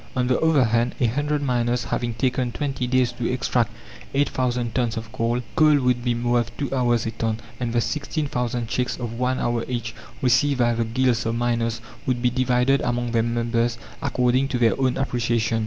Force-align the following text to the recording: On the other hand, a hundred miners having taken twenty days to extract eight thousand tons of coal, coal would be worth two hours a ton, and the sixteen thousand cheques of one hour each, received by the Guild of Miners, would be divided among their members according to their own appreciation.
On 0.15 0.25
the 0.25 0.39
other 0.39 0.63
hand, 0.63 0.95
a 0.99 1.05
hundred 1.05 1.43
miners 1.43 1.83
having 1.83 2.15
taken 2.15 2.51
twenty 2.51 2.87
days 2.87 3.11
to 3.11 3.31
extract 3.31 3.71
eight 4.15 4.29
thousand 4.29 4.73
tons 4.73 4.97
of 4.97 5.11
coal, 5.11 5.41
coal 5.55 5.79
would 5.79 6.03
be 6.03 6.15
worth 6.15 6.57
two 6.57 6.73
hours 6.73 7.05
a 7.05 7.11
ton, 7.11 7.39
and 7.59 7.71
the 7.71 7.81
sixteen 7.81 8.25
thousand 8.25 8.67
cheques 8.67 8.97
of 8.97 9.13
one 9.13 9.37
hour 9.37 9.63
each, 9.67 9.93
received 10.23 10.57
by 10.57 10.73
the 10.73 10.85
Guild 10.85 11.23
of 11.23 11.35
Miners, 11.35 11.81
would 12.07 12.19
be 12.19 12.31
divided 12.31 12.81
among 12.81 13.11
their 13.11 13.21
members 13.21 13.77
according 14.01 14.47
to 14.47 14.57
their 14.57 14.73
own 14.81 14.97
appreciation. 14.97 15.59